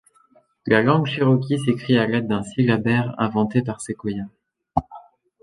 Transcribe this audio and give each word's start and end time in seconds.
La 0.65 0.81
langue 0.81 1.05
cherokee 1.05 1.59
s'écrit 1.59 1.95
à 1.99 2.07
l'aide 2.07 2.27
d'un 2.27 2.41
syllabaire 2.41 3.13
inventé 3.19 3.61
par 3.61 3.81
Sequoyah. 3.81 4.25